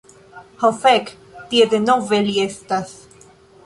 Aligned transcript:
Ho 0.61 0.71
fek. 0.85 1.13
Tie 1.53 1.69
denove 1.77 2.25
li 2.31 2.37
estas. 2.49 3.01